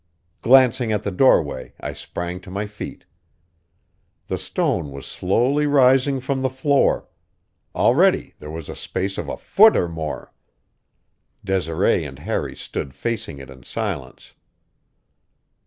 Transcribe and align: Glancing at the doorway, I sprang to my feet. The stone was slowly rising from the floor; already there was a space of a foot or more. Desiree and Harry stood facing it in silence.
Glancing 0.41 0.91
at 0.91 1.03
the 1.03 1.11
doorway, 1.11 1.75
I 1.79 1.93
sprang 1.93 2.39
to 2.39 2.49
my 2.49 2.65
feet. 2.65 3.05
The 4.29 4.39
stone 4.39 4.89
was 4.89 5.05
slowly 5.05 5.67
rising 5.67 6.19
from 6.19 6.41
the 6.41 6.49
floor; 6.49 7.07
already 7.75 8.33
there 8.39 8.49
was 8.49 8.67
a 8.67 8.75
space 8.75 9.19
of 9.19 9.29
a 9.29 9.37
foot 9.37 9.77
or 9.77 9.87
more. 9.87 10.33
Desiree 11.45 12.03
and 12.03 12.17
Harry 12.17 12.55
stood 12.55 12.95
facing 12.95 13.37
it 13.37 13.51
in 13.51 13.61
silence. 13.61 14.33